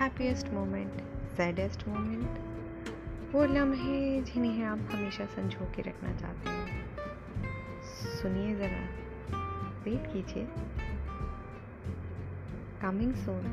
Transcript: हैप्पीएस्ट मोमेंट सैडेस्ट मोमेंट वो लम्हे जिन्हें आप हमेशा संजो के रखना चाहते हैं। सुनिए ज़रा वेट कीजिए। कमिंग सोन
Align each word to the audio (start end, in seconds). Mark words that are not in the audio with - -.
हैप्पीएस्ट 0.00 0.48
मोमेंट 0.48 0.92
सैडेस्ट 1.36 1.88
मोमेंट 1.88 2.38
वो 3.34 3.44
लम्हे 3.44 4.22
जिन्हें 4.22 4.64
आप 4.64 4.78
हमेशा 4.78 5.26
संजो 5.26 5.72
के 5.76 5.82
रखना 5.82 6.12
चाहते 6.16 6.50
हैं। 6.50 6.84
सुनिए 7.82 8.54
ज़रा 8.54 8.88
वेट 9.84 10.06
कीजिए। 10.12 10.48
कमिंग 12.82 13.14
सोन 13.14 13.44